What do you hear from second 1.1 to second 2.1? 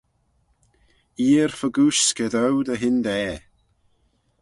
Eer fegooish